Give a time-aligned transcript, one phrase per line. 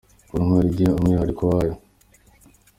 [0.29, 1.73] Buri ntwari igira umwihariko wa yo.